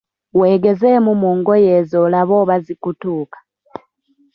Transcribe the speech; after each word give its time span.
Weegeze 0.39 0.89
mu 1.05 1.29
ngoye 1.37 1.69
ezo 1.79 1.97
olabe 2.05 2.33
oba 2.41 2.55
zikutuuka. 2.65 3.37